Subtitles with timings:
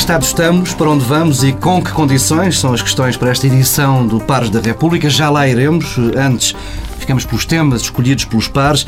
[0.00, 3.46] que estado estamos, para onde vamos e com que condições são as questões para esta
[3.46, 5.10] edição do Pares da República.
[5.10, 5.98] Já lá iremos.
[6.16, 6.56] Antes,
[6.98, 8.86] ficamos pelos temas escolhidos pelos pares.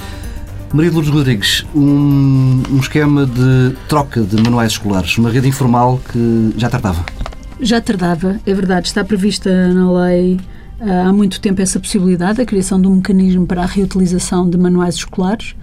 [0.72, 6.54] Maria Lourdes Rodrigues, um, um esquema de troca de manuais escolares, uma rede informal que
[6.56, 7.04] já tardava.
[7.60, 8.88] Já tardava, é verdade.
[8.88, 10.40] Está prevista na lei
[10.80, 14.56] ah, há muito tempo essa possibilidade, a criação de um mecanismo para a reutilização de
[14.56, 15.54] manuais escolares.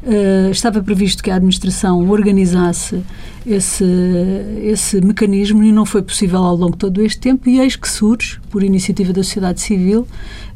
[0.00, 3.02] Uh, estava previsto que a administração organizasse
[3.44, 3.84] esse,
[4.62, 7.88] esse mecanismo e não foi possível ao longo de todo este tempo, e eis que
[7.88, 10.06] surge, por iniciativa da sociedade civil,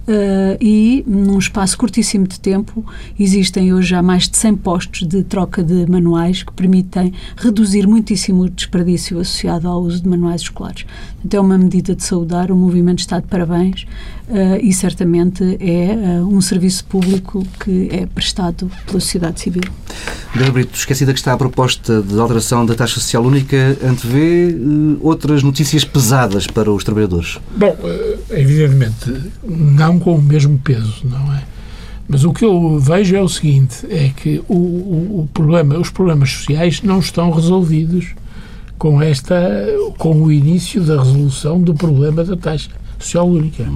[0.03, 2.85] Uh, e num espaço curtíssimo de tempo
[3.19, 8.43] existem hoje já mais de 100 postos de troca de manuais que permitem reduzir muitíssimo
[8.43, 10.85] o desperdício associado ao uso de manuais escolares.
[11.25, 13.87] Então é uma medida de saudar, o movimento está de parabéns
[14.29, 19.63] uh, e certamente é uh, um serviço público que é prestado pela sociedade civil.
[20.33, 24.57] Pedro Brito, esquecida que está a proposta de alteração da taxa social única, antevê
[25.01, 27.39] outras notícias pesadas para os trabalhadores?
[27.55, 27.77] Bom,
[28.31, 31.43] evidentemente, não com o mesmo peso, não é?
[32.09, 35.91] Mas o que eu vejo é o seguinte, é que o, o, o problema, os
[35.91, 38.15] problemas sociais não estão resolvidos
[38.79, 39.39] com esta,
[39.99, 43.67] com o início da resolução do problema da taxa social única.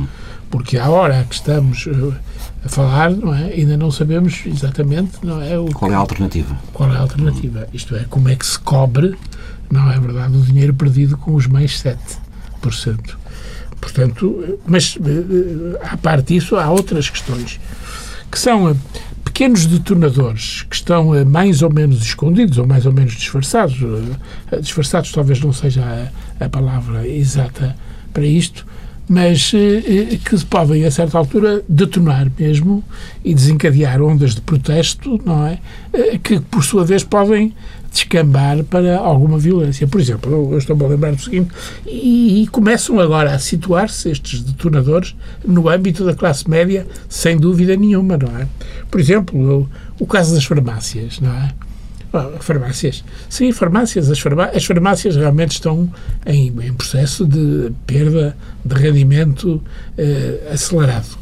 [0.51, 2.17] Porque à hora que estamos eh,
[2.65, 6.57] a falar, não é, ainda não sabemos exatamente, não é, o qual é a alternativa.
[6.73, 7.69] Qual é a alternativa?
[7.73, 9.17] Isto é, como é que se cobre,
[9.71, 13.17] não é verdade, o dinheiro perdido com os mais 7%.
[13.81, 17.61] Portanto, mas eh, à parte disso, há outras questões
[18.31, 18.75] que são eh,
[19.25, 23.77] pequenos detonadores que estão eh, mais ou menos escondidos ou mais ou menos disfarçados.
[24.61, 25.85] Disfarçados talvez não seja
[26.41, 27.77] a, a palavra exata
[28.13, 28.67] para isto,
[29.09, 29.51] mas
[30.25, 32.83] que podem, a certa altura, detonar mesmo
[33.25, 35.59] e desencadear ondas de protesto, não é?
[36.23, 37.55] Que, por sua vez, podem
[37.97, 39.87] descambar para alguma violência.
[39.87, 41.51] Por exemplo, eu estou-me a lembrar do seguinte,
[41.87, 45.15] e, e começam agora a situar-se estes detonadores
[45.45, 48.47] no âmbito da classe média, sem dúvida nenhuma, não é?
[48.91, 49.69] Por exemplo,
[49.99, 51.53] o, o caso das farmácias, não é?
[52.41, 53.05] Farmácias.
[53.29, 54.11] Sim, farmácias.
[54.11, 55.91] As, farmá as farmácias realmente estão
[56.25, 59.63] em, em, processo de perda de rendimento
[59.99, 61.19] eh, acelerado.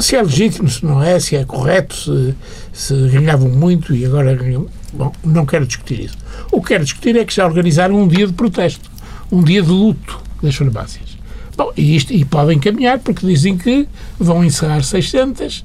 [0.00, 2.34] Se é legítimo, se não é, se é correto, se,
[2.72, 4.68] se ganhavam muito e agora ganham.
[4.92, 6.18] Bom, não quero discutir isso.
[6.50, 8.90] O que quero discutir é que já organizaram um dia de protesto,
[9.30, 11.18] um dia de luto das farmácias.
[11.56, 13.86] Bom, e, isto, e podem caminhar, porque dizem que
[14.18, 15.64] vão encerrar 600,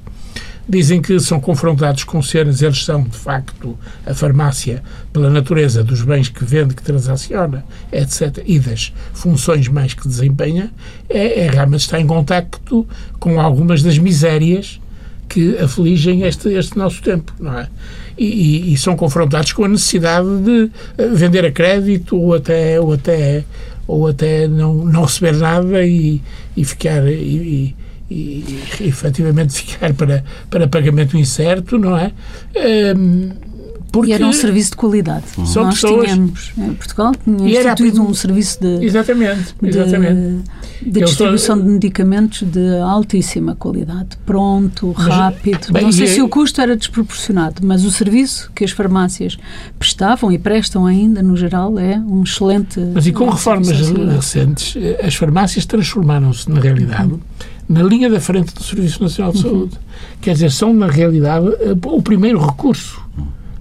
[0.68, 4.82] dizem que são confrontados com cenas, eles são, de facto, a farmácia,
[5.12, 10.70] pela natureza dos bens que vende, que transaciona, etc., e das funções mais que desempenha,
[11.08, 12.86] é, é realmente está em contacto
[13.18, 14.80] com algumas das misérias
[15.28, 17.68] que afligem este, este nosso tempo, não é?
[18.18, 22.92] E, e, são confrontados com a necessidade de eh, vender a crédito ou até, ou
[22.94, 23.44] até,
[23.86, 26.22] ou até não, não receber nada e,
[26.56, 27.76] e ficar e,
[28.10, 28.44] e,
[28.80, 32.12] e efetivamente ficar para, para pagamento incerto, não é?
[32.96, 33.30] Um,
[33.96, 35.24] porque e era um serviço de qualidade.
[35.46, 36.10] São Nós pessoas...
[36.10, 40.42] tínhamos, em Portugal, tinha instituído um serviço de, exatamente, exatamente.
[40.82, 45.72] de, de distribuição de medicamentos de altíssima qualidade, pronto, mas, rápido.
[45.72, 49.38] Bem, Não sei se o custo era desproporcionado, mas o serviço que as farmácias
[49.78, 52.78] prestavam e prestam ainda, no geral, é um excelente.
[52.92, 57.14] Mas e com reformas recentes, as farmácias transformaram-se, na realidade,
[57.68, 59.42] na linha da frente do Serviço Nacional de uhum.
[59.42, 59.74] Saúde.
[59.74, 60.16] Uhum.
[60.20, 61.46] Quer dizer, são, na realidade,
[61.84, 63.06] o primeiro recurso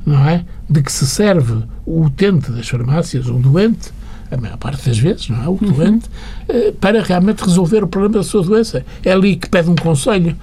[0.05, 0.45] não é?
[0.69, 3.91] De que se serve o utente das farmácias, um doente,
[4.29, 5.47] a maior parte das vezes, não é?
[5.47, 5.71] O uhum.
[5.71, 6.09] doente,
[6.47, 6.73] uhum.
[6.79, 8.85] para realmente resolver o problema da sua doença.
[9.03, 10.35] É ali que pede um conselho.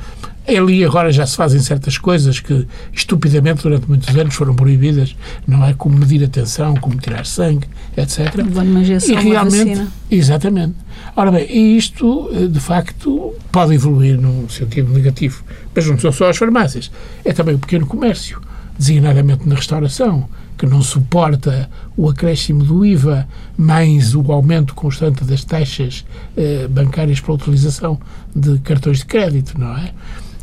[0.44, 5.14] É ali agora já se fazem certas coisas que estupidamente durante muitos anos foram proibidas,
[5.46, 5.72] não é?
[5.72, 8.44] Como medir a tensão, como tirar sangue, etc.
[8.52, 10.74] Uma injeção, e realmente, exatamente.
[11.14, 16.30] Ora bem, isto eh, de facto pode evoluir num sentido negativo, mas não são só
[16.30, 16.90] as farmácias,
[17.22, 18.40] é também o pequeno comércio
[18.78, 20.26] designadamente na restauração,
[20.56, 26.04] que não suporta o acréscimo do IVA, mais o aumento constante das taxas
[26.36, 28.00] eh, bancárias para a utilização
[28.34, 29.92] de cartões de crédito, não é?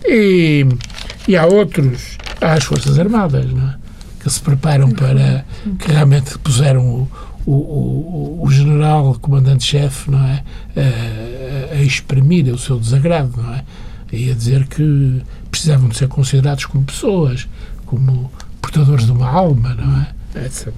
[0.06, 0.66] E,
[1.28, 3.76] e há outros, há as Forças Armadas, não é?
[4.22, 5.46] Que se preparam para,
[5.80, 7.08] que realmente puseram o,
[7.50, 10.44] o, o, o general comandante-chefe, não é?
[10.78, 13.64] A, a exprimir o seu desagrado, não é?
[14.12, 17.48] E a dizer que precisavam de ser considerados como pessoas,
[17.86, 18.32] como
[18.62, 20.46] portadores de uma alma, não é?
[20.46, 20.72] Etc.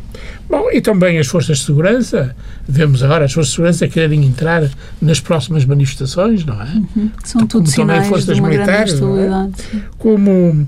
[0.50, 2.34] Bom, e também as forças de segurança,
[2.66, 4.64] vemos agora as forças de segurança quererem entrar
[5.02, 6.82] nas próximas manifestações, não é?
[6.96, 7.12] Uhum.
[7.24, 9.50] São tudo como também forças militares, não é?
[9.98, 10.66] Como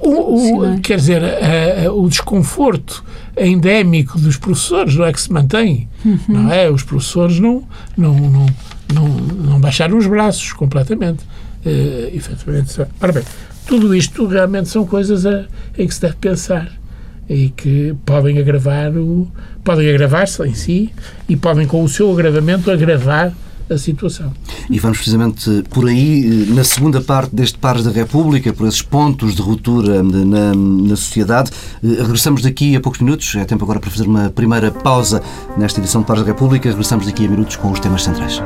[0.00, 3.04] o, o, quer dizer, a, a, o desconforto
[3.36, 6.18] endémico dos professores não é que se mantém, uhum.
[6.28, 6.70] não é?
[6.70, 7.64] Os professores não,
[7.96, 8.46] não, não,
[8.92, 11.24] não, não baixaram os braços completamente.
[11.64, 12.80] Uh, efetivamente.
[13.00, 13.24] Ora bem,
[13.66, 15.44] tudo isto realmente são coisas a,
[15.76, 16.72] em que se deve pensar
[17.28, 19.30] e que podem agravar o
[19.62, 20.90] podem agravar-se em si
[21.28, 23.34] e podem com o seu agravamento agravar
[23.70, 24.32] a situação.
[24.70, 29.34] E vamos precisamente por aí, na segunda parte deste Pares da República, por esses pontos
[29.34, 31.50] de ruptura na, na sociedade.
[31.82, 35.22] Eh, regressamos daqui a poucos minutos, é tempo agora para fazer uma primeira pausa
[35.56, 36.68] nesta edição de Pares da República.
[36.68, 38.40] Regressamos daqui a minutos com os temas centrais.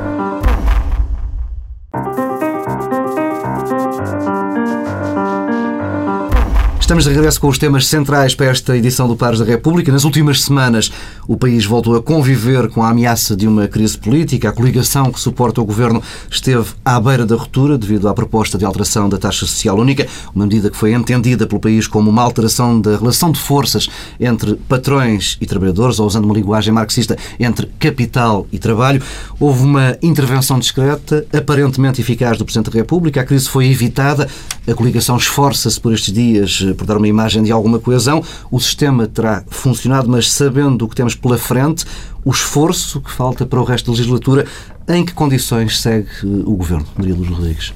[6.93, 9.91] Estamos de regresso com os temas centrais para esta edição do Pares da República.
[9.91, 10.93] Nas últimas semanas,
[11.27, 14.51] o país voltou a conviver com a ameaça de uma crise política.
[14.51, 18.67] A coligação que suporta o governo esteve à beira da ruptura devido à proposta de
[18.67, 22.79] alteração da taxa social única, uma medida que foi entendida pelo país como uma alteração
[22.79, 23.89] da relação de forças
[24.21, 29.03] entre patrões e trabalhadores, ou usando uma linguagem marxista, entre capital e trabalho.
[29.41, 33.23] Houve uma intervenção discreta, aparentemente eficaz do Presidente da República.
[33.23, 34.29] A crise foi evitada.
[34.69, 38.23] A coligação esforça-se por estes dias por dar uma imagem de alguma coesão.
[38.51, 41.85] O sistema terá funcionado, mas sabendo o que temos pela frente,
[42.25, 44.47] o esforço que falta para o resto da legislatura,
[44.89, 47.73] em que condições segue eh, o Governo, Maria Luz Rodrigues?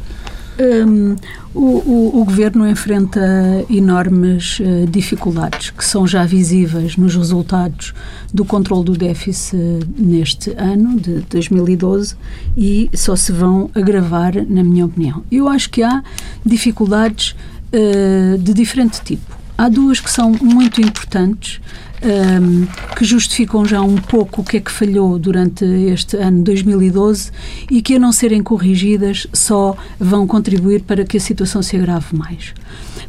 [0.58, 1.16] Um,
[1.54, 3.20] o, o, o, governo enfrenta
[3.68, 7.92] enormes uh, dificuldades que são já visíveis nos resultados
[8.32, 12.16] do controle do déficit neste ano de 2012
[12.56, 15.22] e só se vão agravar, na minha opinião.
[15.30, 16.02] Eu acho que há
[16.44, 17.36] dificuldades
[17.76, 19.36] uh, de diferente tipo.
[19.58, 21.60] Há duas que são muito importantes,
[22.02, 26.42] um, ehm, que justificam já um pouco o que é que falhou durante este ano
[26.42, 27.30] 2012
[27.70, 32.14] e que, a não serem corrigidas, só vão contribuir para que a situação se agrave
[32.14, 32.52] mais.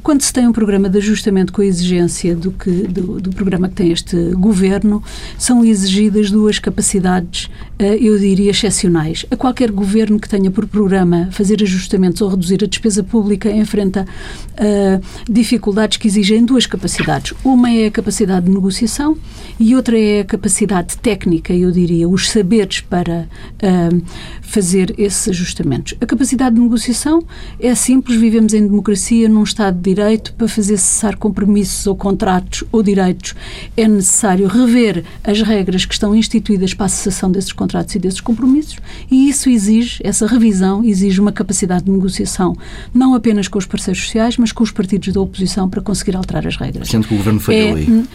[0.03, 3.67] Quando se tem um programa de ajustamento com a exigência do, que, do, do programa
[3.67, 5.03] que tem este governo,
[5.37, 7.49] são exigidas duas capacidades,
[7.79, 9.25] eh, eu diria, excepcionais.
[9.29, 14.05] A qualquer governo que tenha por programa fazer ajustamentos ou reduzir a despesa pública enfrenta
[14.53, 17.33] uh, dificuldades que exigem duas capacidades.
[17.43, 19.17] Uma é a capacidade de negociação
[19.59, 23.27] e outra é a capacidade técnica, eu diria, os saberes para
[23.61, 24.01] uh,
[24.41, 25.95] fazer esses ajustamentos.
[25.99, 27.23] A capacidade de negociação
[27.59, 32.63] é simples, vivemos em democracia, num Estado de Direito, para fazer cessar compromissos ou contratos
[32.71, 33.33] ou direitos,
[33.75, 38.21] é necessário rever as regras que estão instituídas para a cessação desses contratos e desses
[38.21, 38.77] compromissos
[39.09, 42.55] e isso exige, essa revisão exige uma capacidade de negociação,
[42.93, 46.45] não apenas com os parceiros sociais, mas com os partidos da oposição para conseguir alterar
[46.47, 46.89] as regras.
[46.89, 47.87] Sendo que o Governo falhou é, aí.
[47.87, 48.07] Uh,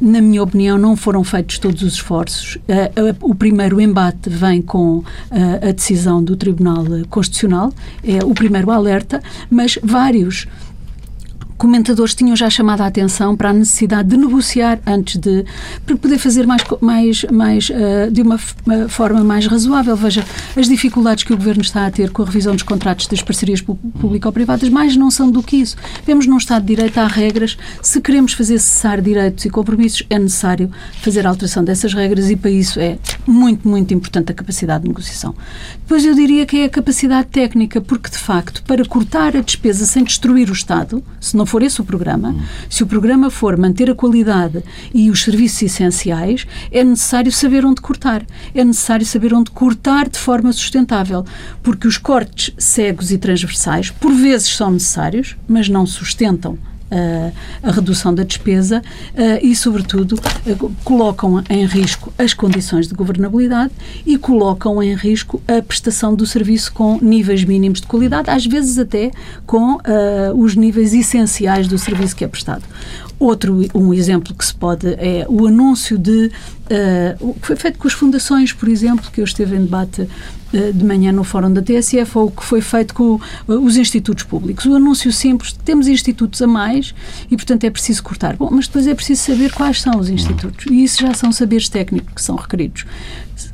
[0.00, 2.56] na minha opinião, não foram feitos todos os esforços.
[2.56, 7.72] Uh, uh, o primeiro embate vem com a decisão do Tribunal Constitucional,
[8.02, 10.46] é o primeiro alerta, mas vários apoios
[11.60, 15.44] comentadores tinham já chamado a atenção para a necessidade de negociar antes de
[15.84, 18.38] para poder fazer mais mais mais uh, de uma,
[18.88, 19.94] forma mais razoável.
[19.94, 20.24] Veja
[20.56, 23.60] as dificuldades que o governo está a ter com a revisão dos contratos das parcerias
[23.60, 25.76] público-privadas, mais não são do que isso.
[26.06, 27.58] Vemos num Estado de Direito há regras.
[27.82, 30.70] Se queremos fazer cessar direitos e compromissos, é necessário
[31.02, 34.88] fazer a alteração dessas regras e para isso é muito muito importante a capacidade de
[34.88, 35.34] negociação.
[35.82, 39.84] Depois eu diria que é a capacidade técnica, porque de facto para cortar a despesa
[39.84, 42.32] sem destruir o Estado, se não for esse o programa,
[42.68, 44.62] se o programa for manter a qualidade
[44.94, 48.24] e os serviços essenciais, é necessário saber onde cortar.
[48.54, 51.24] É necessário saber onde cortar de forma sustentável,
[51.60, 56.56] porque os cortes cegos e transversais, por vezes, são necessários, mas não sustentam
[57.62, 58.82] a redução da despesa
[59.42, 60.18] e, sobretudo,
[60.84, 63.72] colocam em risco as condições de governabilidade
[64.04, 68.78] e colocam em risco a prestação do serviço com níveis mínimos de qualidade, às vezes
[68.78, 69.10] até
[69.46, 69.78] com
[70.36, 72.64] os níveis essenciais do serviço que é prestado.
[73.20, 76.30] Outro um exemplo que se pode é o anúncio de
[76.70, 80.02] uh, o que foi feito com as fundações, por exemplo, que eu esteve em debate
[80.02, 80.08] uh,
[80.52, 84.24] de manhã no Fórum da TSF, ou o que foi feito com uh, os institutos
[84.24, 84.64] públicos.
[84.66, 86.94] O anúncio simples, temos institutos a mais
[87.30, 88.36] e, portanto, é preciso cortar.
[88.36, 90.66] Bom, mas depois é preciso saber quais são os institutos.
[90.66, 92.84] E isso já são saberes técnicos que são requeridos.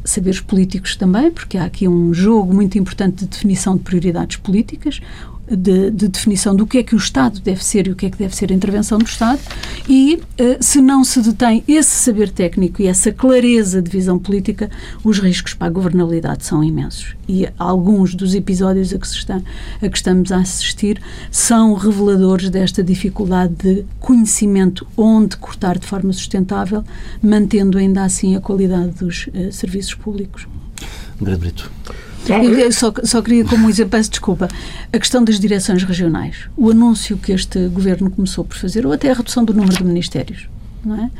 [0.05, 5.01] Saberes políticos também, porque há aqui um jogo muito importante de definição de prioridades políticas
[5.49, 8.11] de, de, definição do que é que o Estado deve ser e o que é
[8.11, 9.41] que deve ser a intervenção do Estado
[9.89, 14.71] e uh, se não se detém esse saber técnico e essa clareza de visão política,
[15.05, 17.15] os riscos para a governabilidade são imensos.
[17.29, 19.41] E alguns dos episódios a que, está,
[19.81, 21.01] a que estamos a assistir
[21.31, 26.85] são reveladores desta dificuldade de conhecimento onde cortar de forma sustentável,
[27.23, 30.47] mantendo ainda assim a qualidade dos uh, serviços públicos.
[31.21, 31.71] Grande Brito.
[32.33, 34.49] Eu só, só queria, como exemplo, peço desculpa,
[34.93, 36.49] a questão das direções regionais.
[36.57, 39.85] O anúncio que este governo começou por fazer, ou até a redução do número de
[39.85, 40.49] ministérios
[40.87, 41.11] não é?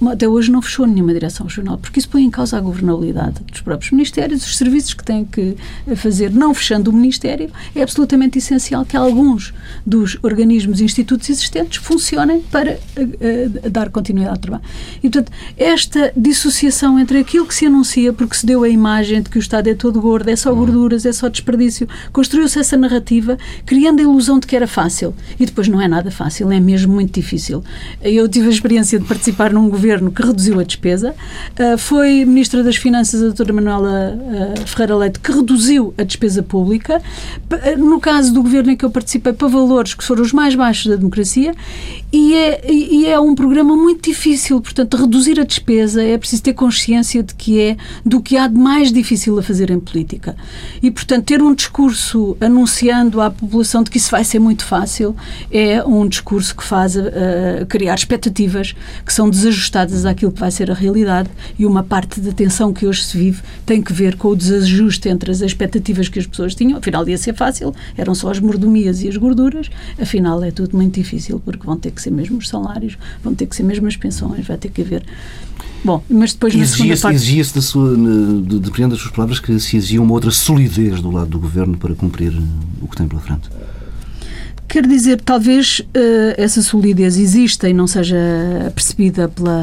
[0.00, 3.40] Uh, até hoje não fechou nenhuma direção regional, porque isso põe em causa a governabilidade
[3.44, 5.56] dos próprios ministérios, os serviços que têm que
[5.96, 9.54] fazer, não fechando o ministério, é absolutamente essencial que alguns
[9.86, 14.64] dos organismos e institutos existentes funcionem para uh, dar continuidade ao trabalho.
[14.98, 19.30] E, portanto, esta dissociação entre aquilo que se anuncia, porque se deu a imagem de
[19.30, 23.38] que o Estado é todo gordo, é só gorduras, é só desperdício, construiu-se essa narrativa,
[23.64, 25.14] criando a ilusão de que era fácil.
[25.38, 27.62] E depois não é nada fácil, é mesmo muito difícil.
[28.02, 31.14] Eu tive a experiência de participar num governo que reduziu a despesa.
[31.58, 36.42] Uh, foi Ministra das Finanças, a doutora Manuela uh, Ferreira Leite, que reduziu a despesa
[36.42, 37.00] pública.
[37.76, 40.86] No caso do governo em que eu participei, para valores que foram os mais baixos
[40.86, 41.54] da democracia.
[42.12, 46.54] E é, e é um programa muito difícil, portanto, reduzir a despesa é preciso ter
[46.54, 50.36] consciência de que é do que há de mais difícil a fazer em política.
[50.82, 55.14] E, portanto, ter um discurso anunciando à população de que isso vai ser muito fácil
[55.50, 58.37] é um discurso que faz uh, criar expectativas
[59.04, 62.86] que são desajustadas àquilo que vai ser a realidade e uma parte da tensão que
[62.86, 66.54] hoje se vive tem que ver com o desajuste entre as expectativas que as pessoas
[66.54, 66.78] tinham.
[66.78, 69.70] Afinal, ia ser fácil, eram só as mordomias e as gorduras.
[70.00, 73.46] Afinal, é tudo muito difícil porque vão ter que ser mesmo os salários, vão ter
[73.46, 75.04] que ser mesmo as pensões, vai ter que haver.
[75.84, 77.16] Bom, mas depois na segunda parte...
[77.16, 81.10] Exigia-se, da sua, de, dependendo das suas palavras, que se exigia uma outra solidez do
[81.10, 82.32] lado do governo para cumprir
[82.80, 83.48] o que tem pela frente.
[84.68, 88.16] Quer dizer, talvez uh, essa solidez exista e não seja
[88.74, 89.58] percebida pela,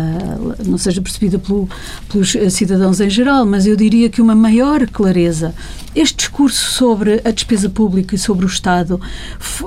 [0.65, 1.69] não seja percebida pelo,
[2.09, 5.53] pelos cidadãos em geral, mas eu diria que uma maior clareza
[5.95, 8.99] este discurso sobre a despesa pública e sobre o Estado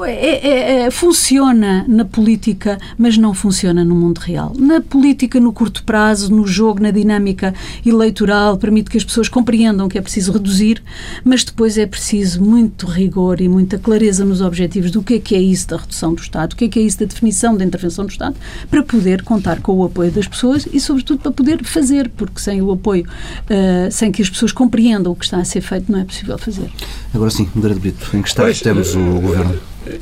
[0.05, 4.53] é, é, é, funciona na política, mas não funciona no mundo real.
[4.59, 7.55] Na política, no curto prazo, no jogo, na dinâmica
[7.85, 10.83] eleitoral, permite que as pessoas compreendam que é preciso reduzir,
[11.25, 15.28] mas depois é preciso muito rigor e muita clareza nos objetivos do que é que
[15.35, 17.65] é isso da redução do Estado, o que é que é isso da definição da
[17.65, 18.37] intervenção do Estado,
[18.71, 22.63] para poder contar com o apoio das pessoas e, sobretudo, para poder fazer, porque sem
[22.63, 26.01] o apoio, uh, sem que as pessoas compreendam o que está a ser feito, não
[26.01, 26.71] é possível fazer.
[27.13, 29.55] Agora sim, André Brito, em que está pois, temos o uh, Governo?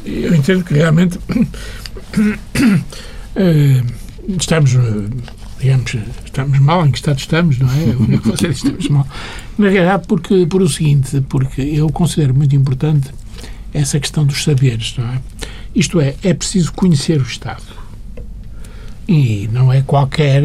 [0.04, 1.18] Eu entendo que realmente
[4.38, 4.72] estamos,
[5.60, 7.96] digamos, estamos mal, em que estado estamos, não é?
[7.98, 9.06] O que você diz, estamos mal.
[9.58, 13.10] Na realidade, porque, por o seguinte, porque eu considero muito importante
[13.72, 15.20] essa questão dos saberes, não é?
[15.74, 17.62] Isto é, é preciso conhecer o Estado.
[19.08, 20.42] E não é qualquer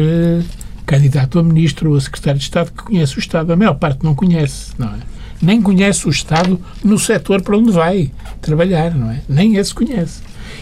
[0.84, 3.52] candidato a ministro ou a secretário de Estado que conhece o Estado.
[3.52, 4.98] A maior parte não conhece, não é?
[5.42, 9.20] nem conhece o Estado no setor para onde vai trabalhar, não é?
[9.28, 10.20] Nem esse conhece.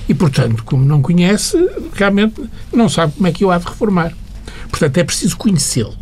[0.08, 1.56] E, portanto, como não conhece,
[1.92, 4.12] realmente não sabe como é que eu há de reformar.
[4.70, 5.94] Portanto, é preciso conhecê-lo.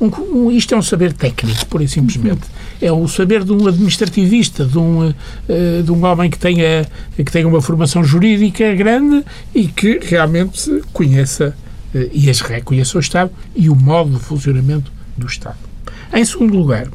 [0.00, 2.42] Um, um, isto é um saber técnico, pura e simplesmente.
[2.80, 5.14] É o saber de um administrativista, de um, uh,
[5.84, 11.54] de um homem que tenha, que tenha uma formação jurídica grande e que realmente conheça
[11.94, 15.58] uh, e as reconheça o Estado e o modo de funcionamento do Estado.
[16.12, 16.88] Em segundo lugar,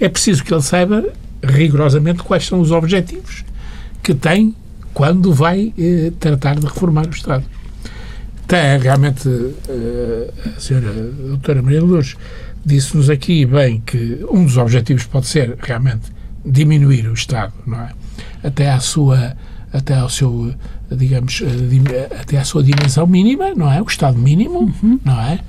[0.00, 1.04] é preciso que ele saiba
[1.42, 3.44] rigorosamente quais são os objetivos
[4.02, 4.54] que tem
[4.92, 7.44] quando vai eh, tratar de reformar o Estado.
[8.46, 9.28] Tem realmente
[9.68, 12.16] eh, a senhora a doutora Maria Lourdes
[12.64, 16.12] disse-nos aqui bem que um dos objetivos pode ser realmente
[16.44, 17.92] diminuir o Estado, não é?
[18.42, 19.36] Até à sua
[19.72, 20.54] até ao seu
[20.90, 23.80] digamos eh, até à sua dimensão mínima, não é?
[23.80, 25.00] O Estado mínimo, uhum.
[25.04, 25.40] não é?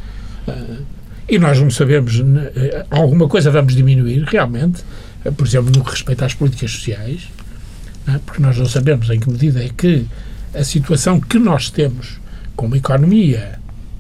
[0.48, 0.84] Uh,
[1.28, 4.84] e nós não sabemos, eh, alguma coisa vamos diminuir, realmente,
[5.24, 7.30] eh, por exemplo, no que respeita às políticas sociais,
[8.08, 8.20] é?
[8.26, 10.06] porque nós não sabemos em que medida é que
[10.54, 12.20] a situação que nós temos
[12.56, 13.58] com uma economia,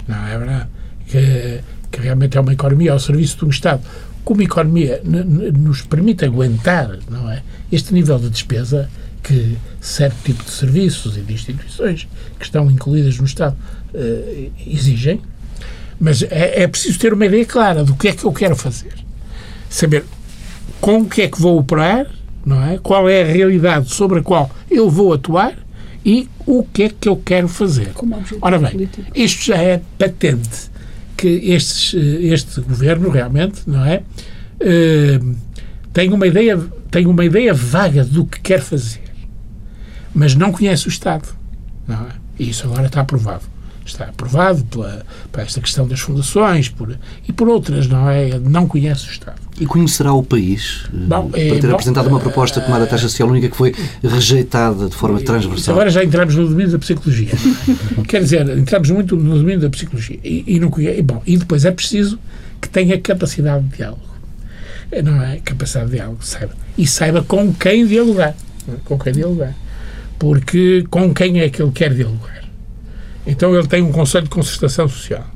[0.07, 0.67] não é verdade?
[1.07, 1.61] Que,
[1.93, 3.83] que realmente é uma economia ao serviço de um Estado,
[4.25, 7.43] como economia nos permite aguentar, não é?
[7.71, 8.89] Este nível de despesa
[9.21, 12.07] que certo tipo de serviços e de instituições
[12.39, 13.55] que estão incluídas no Estado
[13.93, 15.21] uh, exigem,
[15.99, 18.93] mas é, é preciso ter uma ideia clara do que é que eu quero fazer.
[19.69, 20.03] Saber
[20.81, 22.07] com o que é que vou operar,
[22.45, 22.79] não é?
[22.79, 25.53] Qual é a realidade sobre a qual eu vou atuar
[26.03, 27.91] e o que é que eu quero fazer.
[28.41, 29.11] Ora bem, político.
[29.15, 30.72] isto já é patente
[31.15, 34.03] que estes, este governo realmente, não é?
[34.61, 35.35] Uh,
[35.91, 39.03] tem uma ideia tem uma ideia vaga do que quer fazer,
[40.13, 41.27] mas não conhece o Estado,
[41.87, 42.23] não é?
[42.37, 43.53] E isso agora está aprovado
[43.85, 48.39] está aprovado pela, por esta questão das fundações por, e por outras, não é?
[48.39, 49.41] Não conhece o Estado.
[49.59, 52.79] E conhecerá o país eh, bom, para ter é, bom, apresentado uma proposta como a
[52.79, 55.75] da taxa social única que foi rejeitada de forma transversal?
[55.75, 57.31] Agora já entramos no domínio da psicologia.
[58.07, 61.65] Quer dizer, entramos muito no domínio da psicologia e, e não e, bom, e depois
[61.65, 62.17] é preciso
[62.59, 64.01] que tenha capacidade de diálogo.
[65.03, 65.37] não é?
[65.37, 66.53] Capacidade de diálogo, saiba.
[66.77, 68.35] E saiba com quem dialogar.
[68.85, 69.53] Com quem dialogar.
[70.17, 72.43] Porque com quem é que ele quer dialogar?
[73.27, 75.27] Então ele tem um conselho de concertação social.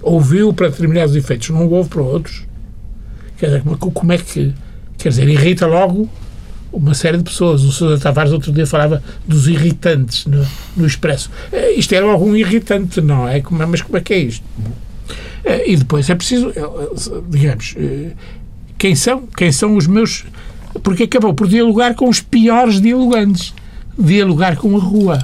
[0.00, 2.44] Ouviu para determinados efeitos, não ouve para outros.
[3.44, 4.54] Quer dizer, como é que.
[4.96, 6.08] Quer dizer, irrita logo
[6.72, 7.62] uma série de pessoas.
[7.62, 10.46] O Sousa Tavares outro dia falava dos irritantes no,
[10.76, 11.30] no Expresso.
[11.52, 13.42] Eh, isto era algum irritante, não é?
[13.68, 14.44] Mas como é que é isto?
[15.44, 17.74] Eh, e depois é preciso, eh, digamos,
[18.78, 20.24] quem são, quem são os meus.
[20.82, 23.52] Porque acabou por dialogar com os piores dialogantes.
[23.98, 25.18] Dialogar com a rua.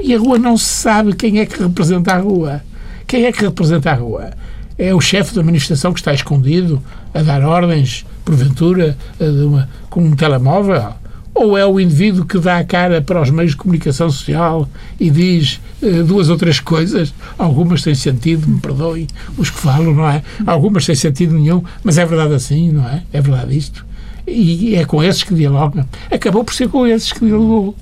[0.00, 2.62] E a rua não se sabe quem é que representa a rua.
[3.08, 4.30] Quem é que representa a rua?
[4.78, 6.80] É o chefe da manifestação que está escondido
[7.12, 10.94] a dar ordens, porventura, uma, com um telemóvel?
[11.32, 15.08] Ou é o indivíduo que dá a cara para os meios de comunicação social e
[15.10, 17.14] diz uh, duas ou três coisas?
[17.38, 19.06] Algumas têm sentido, me perdoem
[19.38, 20.22] os que falam, não é?
[20.44, 23.04] Algumas têm sentido nenhum, mas é verdade assim, não é?
[23.12, 23.86] É verdade isto.
[24.26, 25.86] E é com esses que dialogam.
[26.10, 27.74] Acabou por ser com esses que dialogou.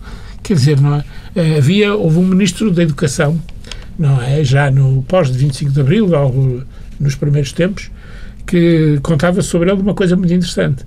[0.43, 1.05] Quer dizer, não é?
[1.35, 3.39] Eh, havia, houve um ministro da Educação,
[3.99, 4.43] não é?
[4.45, 6.63] Já no pós de 25 de Abril, logo
[6.99, 7.91] nos primeiros tempos,
[8.49, 10.85] que contava sobre ele uma coisa muito interessante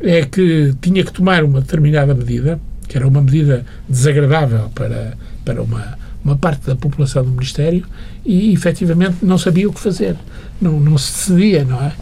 [0.00, 2.58] é que tinha que tomar uma determinada medida,
[2.88, 7.84] que era uma medida desagradável para, para uma, uma parte da população do Ministério,
[8.24, 10.16] e efetivamente não sabia o que fazer.
[10.60, 11.92] Não, não se decidia, não é?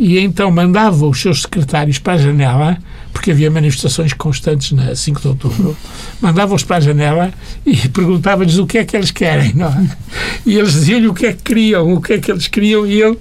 [0.00, 2.78] e então mandava os seus secretários para a janela,
[3.20, 5.76] porque havia manifestações constantes na 5 de outubro,
[6.22, 7.30] mandava-os para a janela
[7.66, 9.86] e perguntava-lhes o que é que eles querem, não é?
[10.46, 13.02] E eles diziam-lhe o que é que queriam, o que é que eles queriam, e
[13.02, 13.18] ele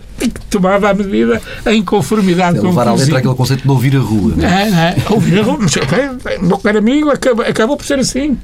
[0.50, 4.00] tomava a medida em conformidade com o levar à letra aquele conceito de ouvir a
[4.00, 4.36] rua.
[4.38, 4.70] Não é?
[4.70, 8.38] é, é ouvir a rua, não meu caro amigo, acabou, acabou por ser assim.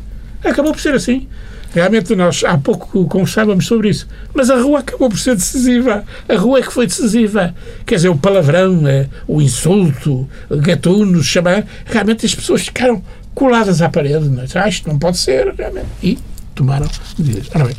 [0.44, 1.26] Acabou por ser assim.
[1.76, 4.08] Realmente nós há pouco conversávamos sobre isso.
[4.34, 6.06] Mas a rua acabou por ser decisiva.
[6.30, 7.54] A rua é que foi decisiva.
[7.86, 11.66] Quer dizer, o palavrão, é, o insulto, gatuno, chamar.
[11.86, 13.04] Realmente as pessoas ficaram
[13.34, 14.26] coladas à parede.
[14.40, 14.58] É?
[14.58, 15.88] Ah, isto não pode ser, realmente.
[16.02, 16.18] E
[16.56, 16.88] tomaram
[17.20, 17.50] medidas.
[17.54, 17.76] Ora bem,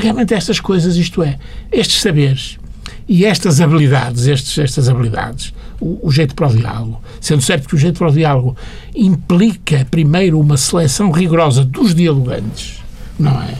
[0.00, 1.38] realmente estas coisas, isto é,
[1.70, 2.58] estes saberes
[3.06, 7.74] e estas habilidades, estes, estas habilidades, o, o, jeito para o diálogo, sendo certo que
[7.74, 8.56] o jeito para o diálogo
[8.94, 12.83] implica primeiro uma seleção rigorosa dos dialogantes
[13.18, 13.54] não é?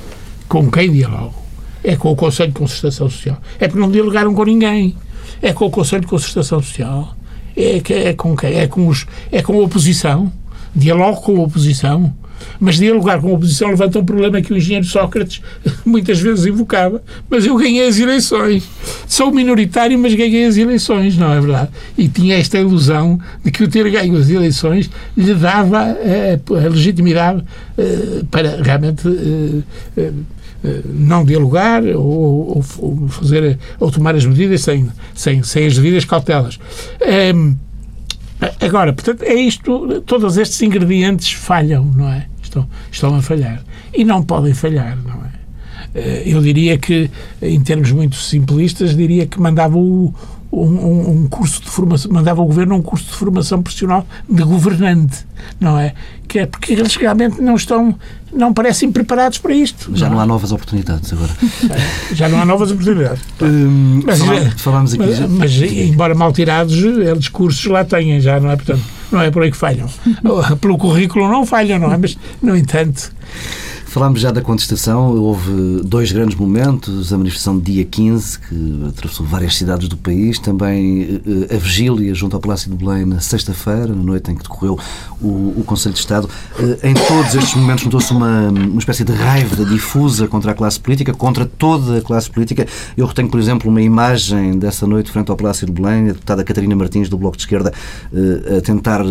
[0.48, 1.34] Com quem dialogo?
[1.82, 3.38] É com o Conselho de Concertação Social.
[3.58, 4.96] É porque não dialogaram com ninguém.
[5.42, 7.14] É com o Conselho de Concertação Social.
[7.56, 8.54] É, é com quem?
[8.54, 10.32] É com, os, é com a oposição.
[10.74, 12.12] Dialogo com a oposição.
[12.60, 15.40] Mas dialogar com a oposição levanta um problema que o engenheiro Sócrates
[15.84, 17.02] muitas vezes invocava.
[17.28, 18.68] Mas eu ganhei as eleições.
[19.06, 21.70] Sou minoritário, mas ganhei as eleições, não é verdade?
[21.96, 26.40] E tinha esta ilusão de que o ter ganho as eleições lhe dava a, eh,
[26.48, 27.42] a legitimidade
[27.78, 29.06] uh, para realmente.
[29.08, 29.64] Uh,
[30.86, 36.58] não dialogar ou, ou, fazer ou tomar as medidas sem, sem, sem as devidas cautelas.
[37.34, 37.54] Um,
[38.60, 42.26] Agora, portanto, é isto, todos estes ingredientes falham, não é?
[42.54, 43.62] Estão, estão a falhar.
[43.92, 45.44] E não podem falhar, não é?
[45.94, 47.10] Eh, eu diria que,
[47.42, 50.14] em termos muito simplistas, diria que mandava o,
[50.52, 55.26] um, um, curso de formação, mandava o governo um curso de formação profissional de governante,
[55.58, 55.94] não é?
[56.28, 57.94] Que é porque eles realmente não estão,
[58.32, 59.90] não parecem preparados para isto.
[59.96, 61.32] Já não, não há novas oportunidades agora.
[62.14, 63.22] Já não há novas oportunidades.
[63.42, 64.18] Hum, mas,
[64.60, 65.02] falámos, aqui.
[65.04, 68.56] Mas, mas, embora mal tirados, eles cursos lá têm, já não é?
[68.56, 68.82] Portanto,
[69.14, 69.88] não é por aí que falham.
[70.60, 71.96] Pelo currículo não falham, não é?
[71.96, 73.12] Mas, no entanto.
[73.94, 79.24] Falámos já da contestação, houve dois grandes momentos, a manifestação de dia 15, que atravessou
[79.24, 83.86] várias cidades do país, também eh, a vigília junto ao Palácio do Belém na sexta-feira,
[83.86, 84.76] na noite em que decorreu
[85.22, 86.28] o, o Conselho de Estado.
[86.58, 90.80] Eh, em todos estes momentos notou-se uma, uma espécie de raiva difusa contra a classe
[90.80, 92.66] política, contra toda a classe política.
[92.96, 96.42] Eu retenho, por exemplo, uma imagem dessa noite frente ao Palácio do Belém, a deputada
[96.42, 97.72] Catarina Martins, do Bloco de Esquerda,
[98.12, 99.04] eh, a tentar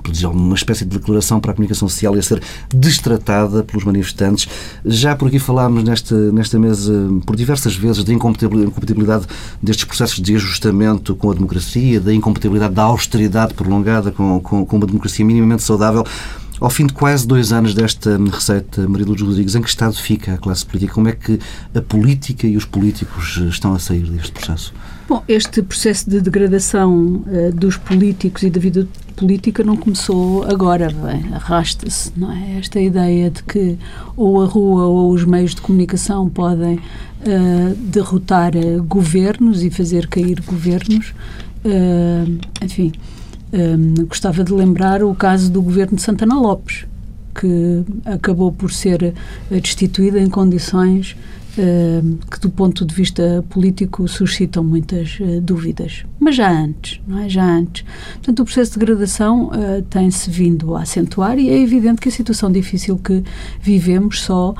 [0.00, 2.40] produzir uma espécie de declaração para a comunicação social e a ser
[2.72, 4.48] destratada pelos manifestantes manifestantes.
[4.84, 6.92] Já por aqui falámos nesta, nesta mesa
[7.26, 9.26] por diversas vezes da incompatibilidade
[9.62, 14.76] destes processos de ajustamento com a democracia, da incompatibilidade da austeridade prolongada com, com, com
[14.76, 16.04] uma democracia minimamente saudável.
[16.60, 20.34] Ao fim de quase dois anos desta receita, Maria Lourdes Rodrigues, em que estado fica
[20.34, 20.94] a classe política?
[20.94, 21.38] Como é que
[21.74, 24.72] a política e os políticos estão a sair deste processo?
[25.08, 28.86] Bom, este processo de degradação uh, dos políticos e da vida
[29.16, 30.88] política não começou agora,
[31.34, 32.58] arrasta-se, não é?
[32.58, 33.76] Esta ideia de que
[34.16, 38.52] ou a rua ou os meios de comunicação podem uh, derrotar
[38.86, 41.12] governos e fazer cair governos,
[42.60, 42.92] enfim,
[44.08, 46.86] gostava de lembrar o caso do governo de Santana Lopes,
[47.34, 49.14] que acabou por ser
[49.50, 51.16] destituído em condições
[51.54, 56.04] que do ponto de vista político suscitam muitas dúvidas.
[56.18, 57.28] Mas já antes, não é?
[57.28, 57.84] Já antes.
[58.14, 59.50] Portanto, o processo de degradação
[59.90, 63.22] tem-se vindo a acentuar e é evidente que a situação difícil que
[63.60, 64.54] vivemos só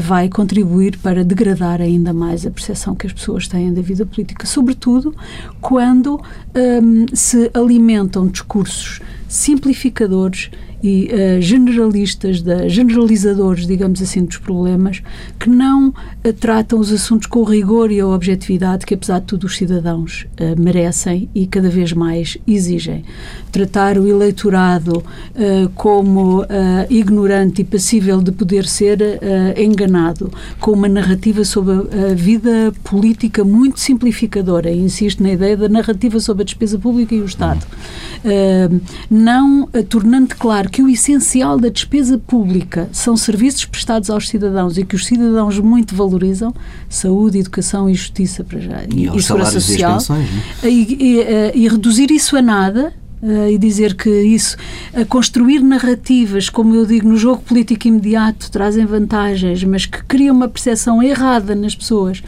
[0.00, 4.46] vai contribuir para degradar ainda mais a percepção que as pessoas têm da vida política,
[4.46, 5.14] sobretudo
[5.60, 6.20] quando
[6.54, 10.50] um, se alimentam discursos simplificadores
[10.82, 15.02] e uh, generalistas, da, generalizadores, digamos assim, dos problemas,
[15.38, 19.26] que não uh, tratam os assuntos com o rigor e a objetividade que, apesar de
[19.26, 23.04] tudo, os cidadãos uh, merecem e cada vez mais exigem.
[23.50, 25.02] Tratar o eleitorado
[25.74, 26.44] como
[26.88, 28.98] ignorante e passível de poder ser
[29.56, 36.20] enganado, com uma narrativa sobre a vida política muito simplificadora, insisto na ideia da narrativa
[36.20, 37.66] sobre a despesa pública e o Estado,
[39.18, 44.84] não tornando claro que o essencial da despesa pública são serviços prestados aos cidadãos e
[44.84, 46.54] que os cidadãos muito valorizam,
[46.88, 50.28] saúde, educação e justiça para já, e, e, e segurança social, pensões,
[50.62, 50.68] é?
[50.68, 54.56] e, e, eh, e reduzir isso a nada Uh, e dizer que isso,
[54.94, 60.36] a construir narrativas, como eu digo, no jogo político imediato, trazem vantagens, mas que criam
[60.36, 62.22] uma percepção errada nas pessoas,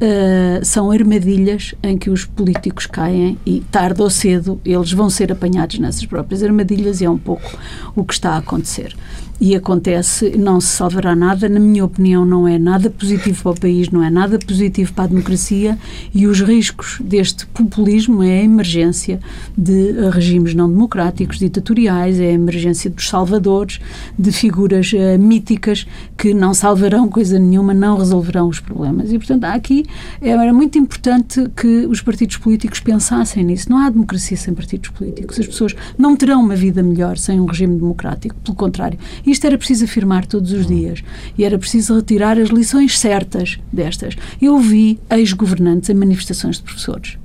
[0.00, 5.30] uh, são armadilhas em que os políticos caem e, tarde ou cedo, eles vão ser
[5.32, 7.58] apanhados nessas próprias armadilhas e é um pouco
[7.94, 8.94] o que está a acontecer
[9.40, 11.48] e acontece, não se salvará nada.
[11.48, 15.04] Na minha opinião, não é nada positivo para o país, não é nada positivo para
[15.04, 15.78] a democracia
[16.12, 19.20] e os riscos deste populismo é a emergência
[19.56, 23.80] de regimes não democráticos, ditatoriais, é a emergência dos salvadores,
[24.18, 29.12] de figuras uh, míticas que não salvarão coisa nenhuma, não resolverão os problemas.
[29.12, 29.84] E, portanto, aqui
[30.20, 33.70] era muito importante que os partidos políticos pensassem nisso.
[33.70, 35.38] Não há democracia sem partidos políticos.
[35.38, 38.34] As pessoas não terão uma vida melhor sem um regime democrático.
[38.42, 38.98] Pelo contrário,
[39.30, 41.02] isto era preciso afirmar todos os dias.
[41.36, 44.16] E era preciso retirar as lições certas destas.
[44.40, 47.18] Eu vi ex-governantes em manifestações de professores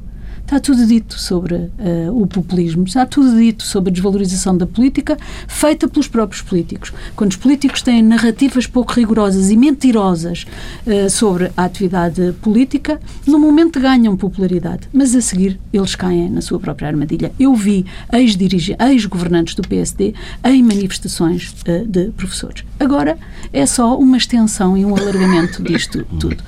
[0.46, 1.72] Está tudo dito sobre uh,
[2.12, 6.92] o populismo, está tudo dito sobre a desvalorização da política feita pelos próprios políticos.
[7.16, 10.46] Quando os políticos têm narrativas pouco rigorosas e mentirosas
[10.86, 16.42] uh, sobre a atividade política, no momento ganham popularidade, mas a seguir eles caem na
[16.42, 17.32] sua própria armadilha.
[17.40, 22.66] Eu vi ex-governantes do PSD em manifestações uh, de professores.
[22.80, 23.18] Agora
[23.54, 26.44] é só uma extensão e um alargamento disto tudo.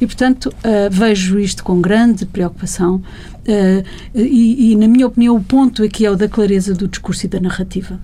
[0.00, 0.52] E, portanto,
[0.90, 3.02] vejo isto com grande preocupação
[4.14, 7.28] e, e, na minha opinião, o ponto aqui é o da clareza do discurso e
[7.28, 7.98] da narrativa.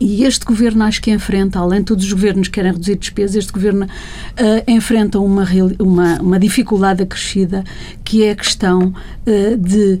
[0.00, 3.36] E este governo acho que enfrenta, além de todos os governos que querem reduzir despesas,
[3.36, 5.46] este governo uh, enfrenta uma,
[5.78, 7.62] uma, uma dificuldade acrescida,
[8.02, 8.94] que é a questão
[9.26, 9.98] uh, de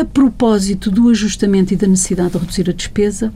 [0.00, 3.32] a propósito do ajustamento e da necessidade de reduzir a despesa,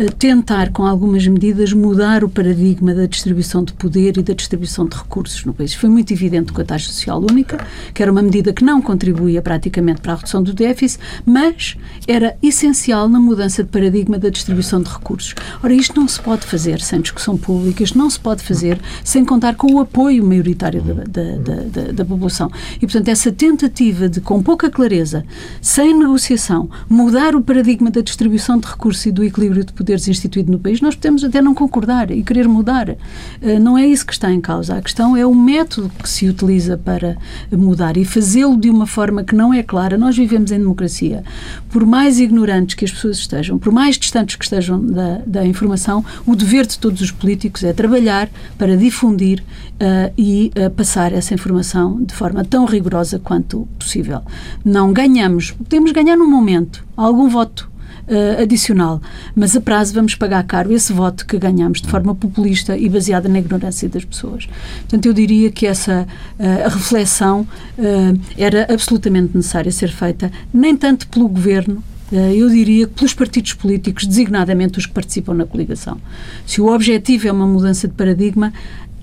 [0.00, 4.86] uh, tentar, com algumas medidas, mudar o paradigma da distribuição de poder e da distribuição
[4.86, 5.72] de recursos no país.
[5.74, 9.40] Foi muito evidente com a taxa social única, que era uma medida que não contribuía
[9.40, 11.76] praticamente para a redução do déficit, mas
[12.08, 15.34] era essencial na mudança de paradigma da distribuição de recursos.
[15.62, 19.24] Ora, isto não se pode fazer sem discussão pública, isto não se pode fazer sem
[19.24, 22.50] contar com o apoio maioritário da, da, da, da população.
[22.76, 25.24] E, portanto, essa tentativa de, com pouca clareza,
[25.60, 30.52] sem negociação, mudar o paradigma da distribuição de recursos e do equilíbrio de poderes instituído
[30.52, 32.90] no país, nós podemos até não concordar e querer mudar.
[32.90, 34.76] Uh, não é isso que está em causa.
[34.76, 37.16] A questão é o método que se utiliza para
[37.50, 39.96] mudar e fazê-lo de uma forma que não é clara.
[39.98, 41.24] Nós vivemos em democracia.
[41.70, 46.04] Por mais ignorantes que as pessoas estejam, por mais distantes que estejam da, da informação,
[46.26, 51.34] o dever de todos os políticos é trabalhar para difundir uh, e uh, passar essa
[51.34, 54.20] informação de forma tão rigorosa quanto possível.
[54.64, 57.72] Não ganhamos, podemos ganhar num momento algum voto
[58.06, 59.00] Uh, adicional,
[59.34, 63.30] mas a prazo vamos pagar caro esse voto que ganhamos de forma populista e baseada
[63.30, 64.46] na ignorância das pessoas.
[64.80, 66.06] Portanto, eu diria que essa
[66.38, 72.92] uh, reflexão uh, era absolutamente necessária ser feita, nem tanto pelo governo, eu diria que
[72.92, 75.98] pelos partidos políticos, designadamente os que participam na coligação.
[76.46, 78.52] Se o objetivo é uma mudança de paradigma,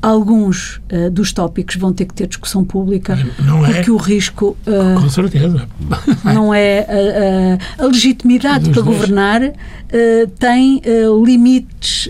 [0.01, 4.57] alguns uh, dos tópicos vão ter que ter discussão pública não é, porque o risco
[4.65, 5.67] uh, com certeza.
[6.23, 9.41] não é uh, a legitimidade para governar
[10.39, 10.81] tem
[11.25, 12.09] limites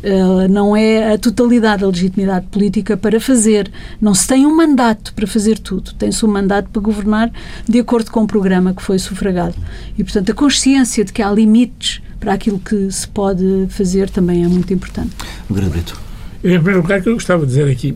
[0.52, 3.72] não é a totalidade da legitimidade política para fazer.
[4.00, 7.32] Não se tem um mandato para fazer tudo tem-se um mandato para governar
[7.68, 9.56] de acordo com o programa que foi sufragado.
[9.98, 14.44] E portanto a consciência de que há limites para aquilo que se pode fazer também
[14.44, 15.16] é muito importante.
[15.50, 16.11] Brito.
[16.44, 17.96] Em primeiro lugar, que eu gostava de dizer aqui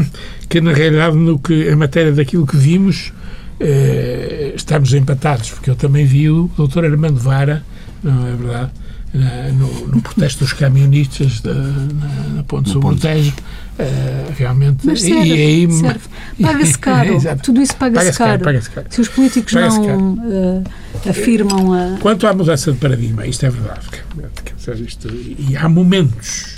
[0.48, 3.12] que, na realidade, no que, em matéria daquilo que vimos,
[3.60, 7.62] eh, estamos empatados, porque eu também vi o doutor Armando Vara,
[8.02, 8.70] não é verdade,
[9.58, 13.32] no, no, protesto dos camionistas da, na, na Ponte no sobre o Tejo,
[13.72, 14.86] Uh, realmente.
[14.86, 15.68] Mas serve, e aí.
[16.42, 17.18] Paga-se caro.
[17.42, 18.44] Tudo isso paga-se paga caro.
[18.44, 18.86] Paga caro.
[18.90, 20.64] Se os políticos não uh,
[21.08, 21.98] afirmam a.
[21.98, 23.80] Quanto à mudança de paradigma, isto é verdade.
[24.86, 26.51] Isto, e há momentos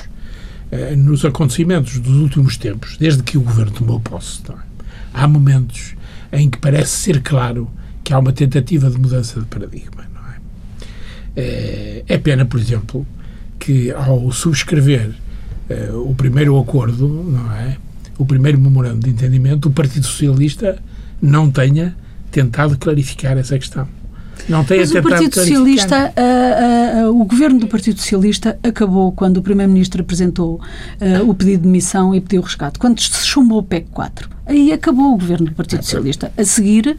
[0.74, 4.54] uh, nos acontecimentos dos últimos tempos, desde que o governo tomou posse, é?
[5.12, 5.94] há momentos
[6.32, 7.70] em que parece ser claro
[8.02, 10.04] que há uma tentativa de mudança de paradigma.
[10.12, 10.34] Não é?
[11.36, 13.06] É, é pena, por exemplo,
[13.58, 15.10] que ao subscrever
[15.70, 17.76] uh, o primeiro acordo, não é?
[18.18, 20.78] O primeiro memorando de entendimento, o Partido Socialista
[21.20, 21.96] não tenha
[22.30, 23.88] tentado clarificar essa questão.
[24.48, 26.12] Não tenha Mas o Partido Socialista,
[27.12, 30.60] o governo do Partido Socialista acabou quando o Primeiro-Ministro apresentou
[31.00, 32.78] uh, o pedido de demissão e pediu resgate.
[32.78, 34.33] Quando se chumbou o PEC 4.
[34.46, 36.32] Aí acabou o governo do Partido Socialista.
[36.36, 36.96] A seguir,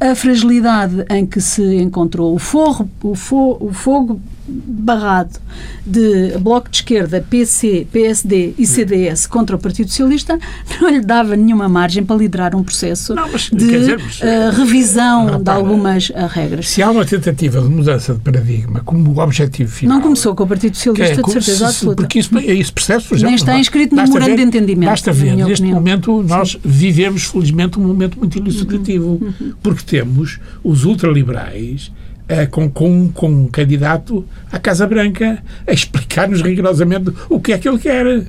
[0.00, 5.38] a fragilidade em que se encontrou o, forro, o, fo, o fogo barrado
[5.86, 10.38] de Bloco de Esquerda, PC, PSD e CDS contra o Partido Socialista
[10.80, 14.56] não lhe dava nenhuma margem para liderar um processo não, mas, de dizer, mas, uh,
[14.56, 16.68] revisão de algumas uh, regras.
[16.68, 19.96] Se há uma tentativa de mudança de paradigma como objetivo final...
[19.96, 22.02] Não começou com o Partido Socialista, é, de certeza se, absoluta.
[22.02, 24.90] Porque isso, isso percebe por Nem está inscrito no memorando de entendimento.
[24.90, 25.74] Basta ver, neste opinião.
[25.76, 29.54] momento, nós vivemos, felizmente, um momento muito elucidativo, uhum.
[29.62, 31.92] Porque temos os ultraliberais
[32.30, 37.58] é, com, com, com um candidato à Casa Branca a explicar-nos rigorosamente o que é
[37.58, 38.24] que ele quer.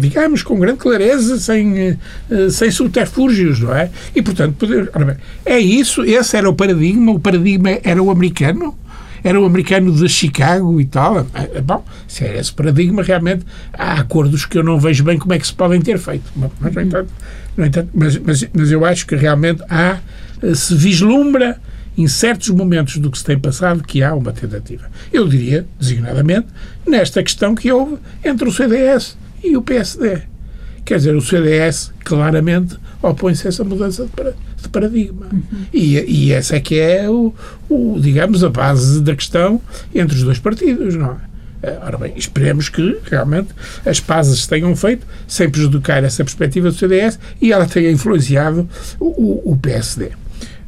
[0.00, 1.98] Digamos, com grande clareza, sem, eh,
[2.48, 3.90] sem subterfúgios, não é?
[4.14, 4.90] E, portanto, poder,
[5.44, 8.74] é isso, esse era o paradigma, o paradigma era o americano,
[9.24, 11.26] era o americano de Chicago e tal.
[11.32, 15.32] É, bom, se é esse paradigma, realmente há acordos que eu não vejo bem como
[15.32, 16.30] é que se podem ter feito.
[16.36, 17.10] Mas, no entanto,
[17.56, 19.98] no entanto mas, mas, mas eu acho que realmente há,
[20.42, 21.58] eh, se vislumbra
[21.96, 24.90] em certos momentos do que se tem passado, que há uma tentativa.
[25.12, 26.48] Eu diria, designadamente,
[26.86, 30.22] nesta questão que houve entre o CDS e o PSD.
[30.84, 34.10] Quer dizer, o CDS claramente opõe-se a essa mudança de
[34.68, 35.26] paradigma.
[35.32, 35.42] Uhum.
[35.72, 37.34] E, e, essa é que é, o,
[37.68, 39.60] o, digamos, a base da questão
[39.94, 41.34] entre os dois partidos, não é?
[41.64, 43.48] Eh, ora bem, esperemos que realmente
[43.86, 48.68] as pazes se tenham feito sem prejudicar essa perspectiva do CDS e ela tenha influenciado
[49.00, 50.10] o, o PSD.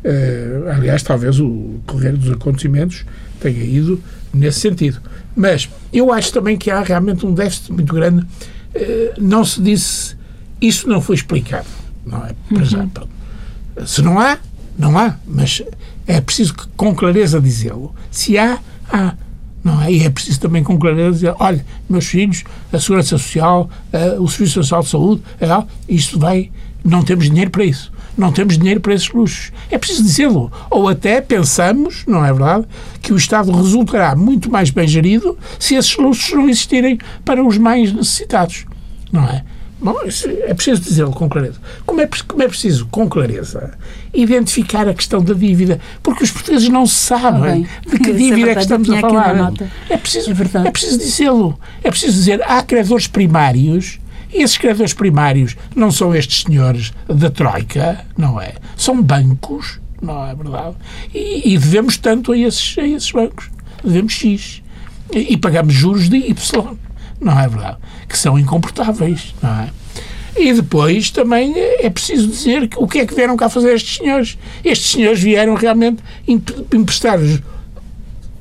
[0.06, 3.04] Uh, aliás, talvez o correr dos acontecimentos
[3.40, 4.00] tenha ido
[4.32, 5.00] nesse sentido.
[5.34, 8.24] Mas eu acho também que há realmente um déficit muito grande.
[8.74, 10.16] Uh, não se disse,
[10.60, 11.66] isso não foi explicado.
[12.06, 12.34] Não é?
[12.54, 12.90] Para já, uhum.
[13.84, 14.38] Se não há,
[14.78, 15.16] não há.
[15.26, 15.62] Mas
[16.06, 17.94] é preciso que, com clareza dizê-lo.
[18.10, 18.58] Se há,
[18.90, 19.14] há.
[19.62, 19.90] Não é?
[19.90, 24.28] E é preciso também com clareza dizer, olha, meus filhos, a Segurança Social, uh, o
[24.28, 26.52] Serviço Social de Saúde, uh, isto vai,
[26.84, 29.52] não temos dinheiro para isso não temos dinheiro para esses luxos.
[29.70, 30.50] É preciso dizê-lo.
[30.70, 32.64] Ou até pensamos, não é verdade,
[33.02, 37.58] que o Estado resultará muito mais bem gerido se esses luxos não existirem para os
[37.58, 38.64] mais necessitados.
[39.12, 39.44] Não é?
[39.78, 41.60] Bom, é preciso dizê-lo com clareza.
[41.84, 43.74] Como é, como é preciso, com clareza,
[44.12, 45.78] identificar a questão da dívida?
[46.02, 49.00] Porque os portugueses não sabem ah, de que é dívida é, é, que estamos a
[49.00, 49.52] falar.
[49.90, 51.60] É preciso, é, é preciso dizê-lo.
[51.84, 53.98] É preciso dizer, há credores primários
[54.32, 58.54] e esses credores primários não são estes senhores da Troika, não é?
[58.76, 60.76] São bancos, não é verdade?
[61.14, 63.50] E, e devemos tanto a esses, a esses bancos.
[63.84, 64.62] Devemos X.
[65.12, 66.76] E, e, pagamos juros de Y,
[67.20, 67.78] não é verdade?
[68.08, 69.70] Que são incomportáveis, não é?
[70.36, 73.96] E depois também é preciso dizer que, o que é que vieram cá fazer estes
[73.96, 74.38] senhores.
[74.62, 77.18] Estes senhores vieram realmente emprestar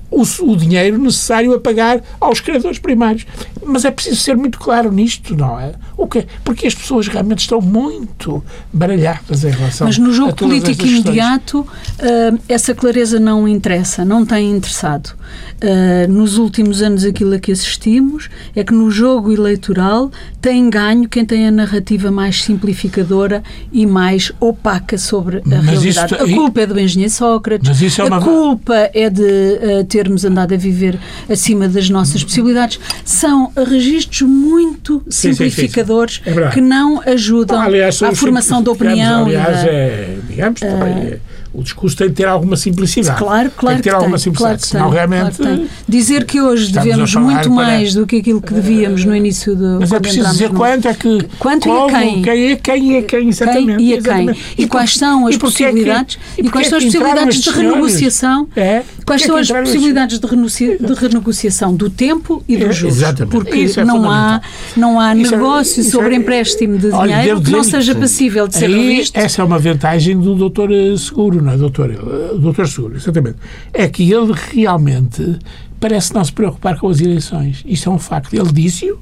[0.10, 3.26] o, o, dinheiro necessário a pagar aos credores primários.
[3.63, 5.74] Mas é preciso ser muito claro nisto, não é?
[5.98, 10.86] O que, porque as pessoas realmente estão muito baralhadas em relação Mas no jogo político
[10.86, 15.15] imediato, uh, essa clareza não interessa, não tem interessado.
[15.56, 21.10] Uh, nos últimos anos, aquilo a que assistimos é que no jogo eleitoral tem ganho
[21.10, 26.13] quem tem a narrativa mais simplificadora e mais opaca sobre a mas realidade.
[26.13, 28.18] Isto, a culpa é do engenheiro Sócrates, é uma...
[28.18, 32.78] a culpa é de uh, termos andado a viver acima das nossas possibilidades.
[33.06, 36.44] São registros muito simplificadores sim, sim, sim.
[36.44, 39.26] É que não ajudam aliás, à formação da opinião.
[39.26, 41.20] Aliás, da, é, digamos, também é
[41.56, 43.18] o discurso tem de ter alguma simplicidade.
[43.18, 43.76] Claro, claro.
[43.76, 44.60] Tem que ter alguma simplicidade.
[44.60, 45.38] Claro senão, realmente.
[45.38, 49.80] Claro Dizer que hoje devemos muito mais do que aquilo que devíamos no início do.
[49.80, 50.60] Mas é preciso dizer no...
[50.60, 51.28] quanto é que.
[51.39, 52.22] Quanto como, e a quem?
[52.22, 53.78] Quem é quem, é quem exatamente.
[53.78, 54.30] Quem e a quem?
[54.58, 56.18] E, e quais são as possibilidades?
[56.38, 58.48] É que, e, quais são as possibilidades de renegociação?
[58.56, 58.84] É?
[59.06, 62.98] Quais são as possibilidades de, de renegociação do tempo e dos juros?
[62.98, 63.32] Exatamente.
[63.32, 64.41] Porque não, há,
[64.76, 69.18] não há negócio sobre empréstimo de dinheiro que não seja passível de ser revisto.
[69.18, 71.92] Essa é uma vantagem do doutor Seguro não é, doutor?
[71.92, 73.38] O doutor Seguro, exatamente.
[73.74, 75.40] É que ele realmente
[75.80, 77.64] parece não se preocupar com as eleições.
[77.66, 78.34] Isso é um facto.
[78.34, 79.00] Ele disse-o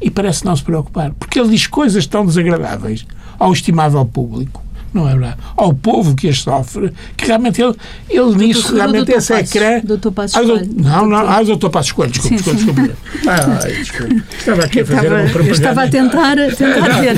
[0.00, 3.06] e parece não se preocupar, porque ele diz coisas tão desagradáveis
[3.38, 4.63] ao estimável público
[4.94, 5.36] não é verdade?
[5.56, 7.74] Ao povo que as sofre, que realmente ele,
[8.08, 9.80] ele nisso, realmente esse ecrã.
[9.82, 10.42] Doutor Passos ah.
[10.76, 12.94] Não, não, ah, doutor Passos Coelho, desculpe, desculpe, desculpe.
[13.26, 14.22] Ah, desculpe.
[14.38, 15.52] Estava aqui a fazer Estava, uma propaganda.
[15.52, 17.16] estava a tentar, tentar ver.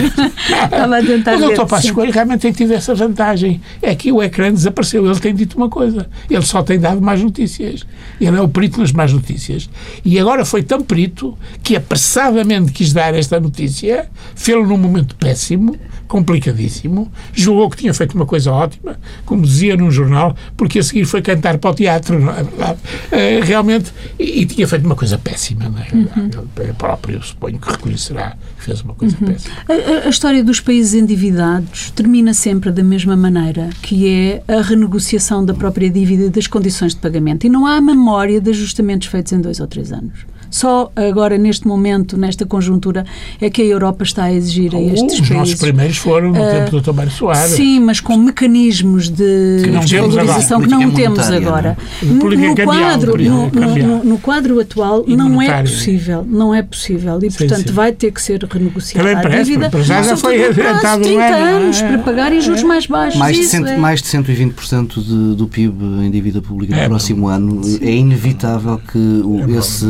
[0.64, 1.46] Estava a tentar O ver.
[1.46, 1.90] doutor Passos.
[1.90, 3.60] Coelho realmente tem tido essa vantagem.
[3.82, 5.04] É que o ecrã desapareceu.
[5.04, 6.06] Ele tem dito uma coisa.
[6.30, 7.84] Ele só tem dado más notícias.
[8.20, 9.68] Ele é o perito nas más notícias.
[10.04, 15.76] E agora foi tão perito que apressadamente quis dar esta notícia, fê-lo num momento péssimo,
[16.06, 21.04] complicadíssimo, julgou que tinha feito uma coisa ótima, como dizia num jornal, porque a seguir
[21.04, 22.78] foi cantar para o teatro, não é verdade?
[23.12, 26.38] Eh, realmente, e, e tinha feito uma coisa péssima, não é verdade?
[26.60, 29.54] Ele próprio, suponho que reconhecerá que fez uma coisa péssima.
[29.68, 34.62] A, a- a história dos países endividados termina sempre da mesma maneira, que é a
[34.62, 37.46] renegociação da própria dívida e das condições de pagamento.
[37.46, 40.20] E não há memória de ajustamentos feitos em dois ou três anos.
[40.56, 43.04] Só agora, neste momento, nesta conjuntura,
[43.40, 45.60] é que a Europa está a exigir a estes Os nossos países.
[45.60, 46.94] primeiros foram no Ah, tempo do.
[46.94, 47.50] Mário Soares.
[47.52, 50.78] Sim, mas com mecanismos de Que não temos valorização agora.
[50.78, 51.76] que não temos agora.
[52.02, 52.24] não é?
[52.46, 52.60] No,
[53.50, 57.74] quadro, no, quadro atual não é possível, não é possível e Sim, portanto sim.
[57.74, 59.68] vai ter que ser renegociada Também a parece, dívida.
[59.70, 61.52] para já já foi adiantado, 30 não é?
[61.52, 61.88] anos É.
[61.88, 63.18] para pagar em juros mais baixos.
[63.18, 63.76] Mais de, cento, é.
[63.76, 67.60] mais de 120% de, do PIB em dívida pública no É, próximo ano.
[67.82, 69.22] É inevitável que
[69.54, 69.84] É esse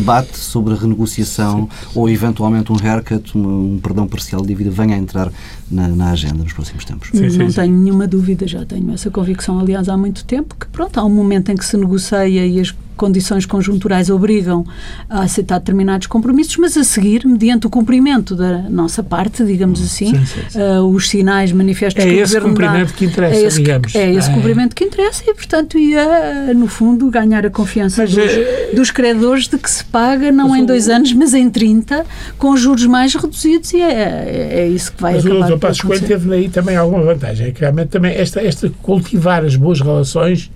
[0.00, 4.96] debate sobre a renegociação ou eventualmente um haircut, um, um perdão parcial de dívida, venha
[4.96, 5.30] a entrar
[5.70, 7.10] na, na agenda nos próximos tempos.
[7.12, 7.60] Sim, sim, não sim.
[7.60, 11.10] tenho nenhuma dúvida, já tenho essa convicção, aliás, há muito tempo, que pronto, há um
[11.10, 14.62] momento em que se negocia e as condições conjunturais obrigam
[15.08, 20.10] a aceitar determinados compromissos, mas a seguir, mediante o cumprimento da nossa parte, digamos assim,
[20.14, 20.58] Sim, sim, sim.
[20.60, 23.56] ah, os sinais manifestos É que o esse Governo dá, cumprimento que interessa, é esse,
[23.62, 23.94] digamos.
[23.94, 24.34] É esse É.
[24.34, 28.90] cumprimento que interessa e, portanto, ia, no fundo, ganhar a confiança Mas, dos, eh, dos
[28.90, 32.04] credores de que se paga não mas em o- dois anos, mas em 30,
[32.36, 35.52] com juros mais reduzidos e é, é, é isso que vai Mas o acabar Dr.
[35.52, 36.18] por Passos Coelho acontecer.
[36.20, 37.46] teve aí também alguma vantagem.
[37.46, 40.50] É que realmente também esta, esta cultivar as boas relações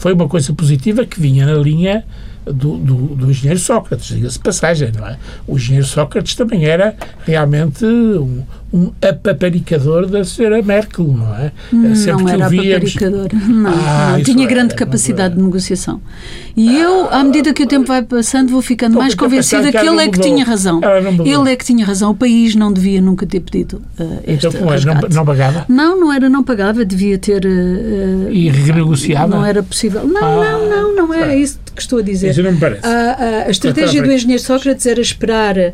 [0.00, 2.04] foi uma coisa positiva que vinha na linha
[2.46, 5.18] do, do, do engenheiro Sócrates, diga-se passagem, não é?
[5.46, 11.50] O engenheiro Sócrates também era realmente um, um apaparicador da senhora Merkel, não é?
[11.72, 13.28] não era o víamos- paparicador.
[13.48, 14.22] Não, Ah, não.
[14.22, 15.36] tinha é, grande não capacidade é.
[15.36, 16.00] de negociação.
[16.56, 19.62] E eu, à medida que o tempo vai passando, vou ficando Então, mais eu convencida
[19.64, 20.80] que que ele é não que tinha razão.
[20.80, 21.26] Não.
[21.26, 22.10] Ele é que tinha razão.
[22.10, 24.80] O país não devia nunca ter pedido uh, este Então, como é?
[24.84, 25.64] não, não pagava?
[25.68, 27.44] Não, não era, não pagava, devia ter.
[27.44, 29.34] uh, E renegociava?
[29.34, 30.06] Não era possível.
[30.06, 32.30] Não, Ah, não, não, não é isso que estou a dizer.
[32.30, 32.86] Isso não me parece.
[32.86, 35.72] A, a- a estratégia Então, do engenheiro Sócrates era esperar uh,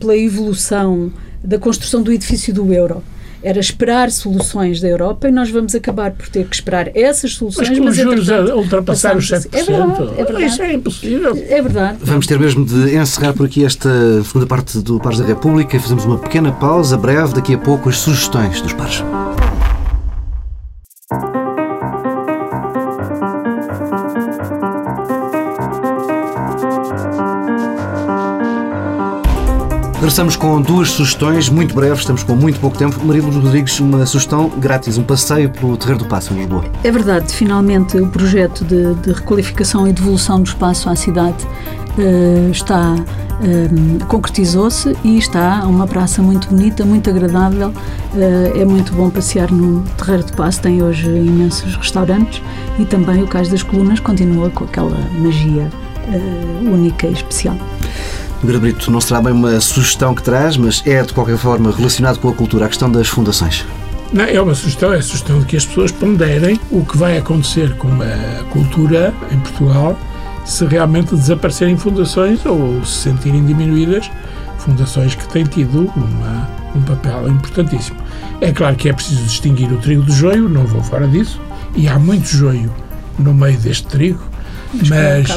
[0.00, 3.02] pela evolução da construção do edifício do euro.
[3.40, 7.68] Era esperar soluções da Europa e nós vamos acabar por ter que esperar essas soluções.
[7.68, 9.30] Mas com os juros a ultrapassar os 7%.
[9.30, 9.48] passamos assim.
[9.52, 10.44] É verdade, é verdade.
[10.44, 11.46] Isso é impossível.
[11.48, 11.98] É verdade.
[12.02, 13.88] Vamos ter mesmo de encerrar por aqui esta
[14.24, 17.88] segunda parte do Pares da República e fazemos uma pequena pausa breve, daqui a pouco
[17.88, 19.04] as sugestões dos pares.
[30.08, 32.98] Regressamos com duas sugestões muito breves, estamos com muito pouco tempo.
[33.04, 36.64] Maria Lourdes Rodrigues, uma sugestão grátis, um passeio pelo Terreiro do Passo, em Lisboa.
[36.82, 41.46] É verdade, finalmente o projeto de, de requalificação e devolução do espaço à cidade
[41.98, 42.94] eh, está
[43.42, 47.70] eh, concretizou-se e está uma praça muito bonita, muito agradável.
[48.16, 52.40] Eh, é muito bom passear no Terreiro de Passo, tem hoje imensos restaurantes
[52.78, 55.70] e também o Cais das Colunas continua com aquela magia
[56.10, 57.58] eh, única e especial.
[58.40, 62.20] Nogueira Brito, não será bem uma sugestão que traz, mas é de qualquer forma relacionado
[62.20, 63.64] com a cultura, a questão das fundações.
[64.12, 67.18] Não, é uma sugestão, é a sugestão de que as pessoas ponderem o que vai
[67.18, 69.98] acontecer com a cultura em Portugal
[70.44, 74.10] se realmente desaparecerem fundações ou se sentirem diminuídas
[74.58, 77.98] fundações que têm tido uma, um papel importantíssimo.
[78.40, 81.40] É claro que é preciso distinguir o trigo do joio, não vou fora disso,
[81.74, 82.72] e há muito joio
[83.18, 84.22] no meio deste trigo,
[84.74, 85.28] Mas,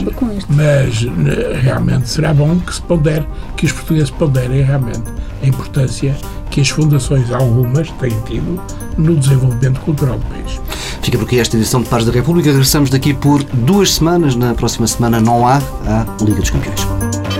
[0.49, 5.03] mas, né, realmente será bom que se pondere, que os portugueses ponderem realmente
[5.41, 6.15] a importância
[6.49, 8.61] que as fundações, algumas, têm tido
[8.97, 10.59] no desenvolvimento cultural do país.
[11.01, 12.49] Fica por aqui esta edição de Pares da República.
[12.49, 14.35] Regressamos daqui por duas semanas.
[14.35, 15.57] Na próxima semana não há
[15.87, 17.30] a Liga dos Campeões.